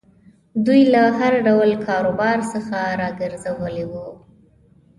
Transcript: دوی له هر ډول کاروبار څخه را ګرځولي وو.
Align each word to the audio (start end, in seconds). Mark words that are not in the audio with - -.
دوی 0.65 0.81
له 0.93 1.03
هر 1.19 1.33
ډول 1.47 1.71
کاروبار 1.87 2.37
څخه 2.51 2.79
را 2.99 3.09
ګرځولي 3.21 3.85
وو. 3.91 4.07